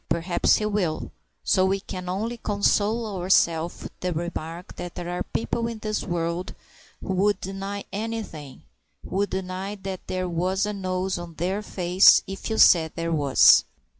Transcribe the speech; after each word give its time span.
Perhaps 0.09 0.55
he 0.55 0.65
will, 0.65 1.11
so 1.43 1.63
we 1.67 1.79
can 1.79 2.09
only 2.09 2.37
console 2.37 3.05
ourself 3.21 3.83
with 3.83 3.99
the 3.99 4.11
remark 4.11 4.75
that 4.77 4.95
there 4.95 5.09
are 5.11 5.21
people 5.21 5.67
in 5.67 5.77
this 5.77 6.03
world 6.03 6.55
who 7.01 7.13
would 7.13 7.39
deny 7.39 7.83
anything 7.93 8.63
who 9.07 9.17
would 9.17 9.29
deny 9.29 9.75
that 9.75 10.07
there 10.07 10.27
was 10.27 10.65
a 10.65 10.73
nose 10.73 11.19
on 11.19 11.35
their 11.35 11.61
face 11.61 12.23
if 12.25 12.49
you 12.49 12.57
said 12.57 12.93
there 12.95 13.11
was! 13.11 13.63